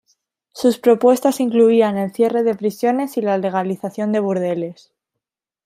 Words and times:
Sus 0.51 0.79
propuestas 0.79 1.39
incluían 1.39 1.95
el 1.95 2.11
cierre 2.11 2.41
de 2.41 2.55
prisiones 2.55 3.17
y 3.17 3.21
la 3.21 3.37
legalización 3.37 4.11
de 4.11 4.19
burdeles. 4.19 4.91